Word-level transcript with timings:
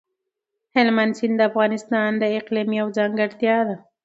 هلمند 0.75 1.13
سیند 1.19 1.35
د 1.39 1.41
افغانستان 1.49 2.11
د 2.17 2.23
اقلیم 2.39 2.69
یوه 2.79 2.95
ځانګړتیا 2.97 3.57
ده. 3.67 3.75